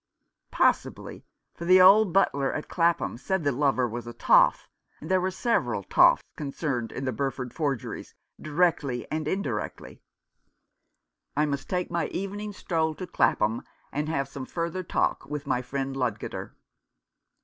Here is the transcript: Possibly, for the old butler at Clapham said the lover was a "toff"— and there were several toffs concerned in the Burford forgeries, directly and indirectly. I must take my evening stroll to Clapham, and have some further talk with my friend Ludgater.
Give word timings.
Possibly, 0.49 1.27
for 1.53 1.65
the 1.65 1.79
old 1.79 2.11
butler 2.11 2.51
at 2.53 2.67
Clapham 2.67 3.19
said 3.19 3.43
the 3.43 3.51
lover 3.51 3.87
was 3.87 4.07
a 4.07 4.13
"toff"— 4.13 4.67
and 4.99 5.11
there 5.11 5.21
were 5.21 5.29
several 5.29 5.83
toffs 5.83 6.23
concerned 6.35 6.91
in 6.91 7.05
the 7.05 7.11
Burford 7.11 7.53
forgeries, 7.53 8.15
directly 8.41 9.05
and 9.11 9.27
indirectly. 9.27 10.01
I 11.37 11.45
must 11.45 11.69
take 11.69 11.91
my 11.91 12.07
evening 12.07 12.51
stroll 12.51 12.95
to 12.95 13.05
Clapham, 13.05 13.61
and 13.91 14.09
have 14.09 14.27
some 14.27 14.47
further 14.47 14.81
talk 14.81 15.27
with 15.27 15.45
my 15.45 15.61
friend 15.61 15.95
Ludgater. 15.95 16.53